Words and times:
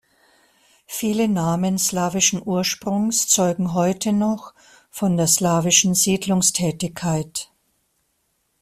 Viele 0.87 1.27
Namen 1.29 1.77
slawischen 1.77 2.41
Ursprungs 2.43 3.27
zeugen 3.27 3.75
heute 3.75 4.13
noch 4.13 4.55
von 4.89 5.15
der 5.15 5.27
slawischen 5.27 5.93
Siedlungstätigkeit. 5.93 7.51